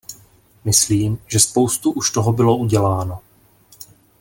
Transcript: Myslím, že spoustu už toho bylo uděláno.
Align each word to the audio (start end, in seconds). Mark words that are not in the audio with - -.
Myslím, 0.63 1.17
že 1.27 1.39
spoustu 1.39 1.91
už 1.91 2.11
toho 2.11 2.33
bylo 2.33 2.57
uděláno. 2.57 3.19